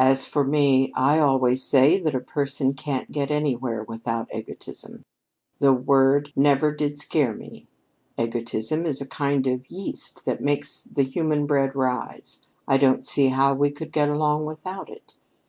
"As 0.00 0.26
for 0.26 0.42
me, 0.42 0.90
I 0.96 1.20
always 1.20 1.62
say 1.62 1.96
that 2.00 2.16
a 2.16 2.20
person 2.20 2.74
can't 2.74 3.12
get 3.12 3.30
anywhere 3.30 3.84
without 3.84 4.28
egotism. 4.34 5.04
The 5.60 5.72
word 5.72 6.32
never 6.34 6.74
did 6.74 6.98
scare 6.98 7.32
me. 7.32 7.68
Egotism 8.18 8.84
is 8.84 9.00
a 9.00 9.06
kind 9.06 9.46
of 9.46 9.70
yeast 9.70 10.24
that 10.24 10.40
makes 10.42 10.82
the 10.82 11.04
human 11.04 11.46
bread 11.46 11.76
rise. 11.76 12.44
I 12.66 12.76
don't 12.76 13.06
see 13.06 13.28
how 13.28 13.54
we 13.54 13.70
could 13.70 13.92
get 13.92 14.08
along 14.08 14.46
without 14.46 14.90
it. 14.90 15.14